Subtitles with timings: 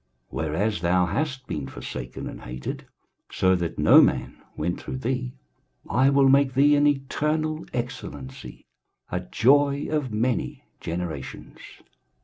[0.31, 2.87] 23:060:015 Whereas thou has been forsaken and hated,
[3.31, 5.35] so that no man went through thee,
[5.87, 8.65] I will make thee an eternal excellency,
[9.11, 11.59] a joy of many generations.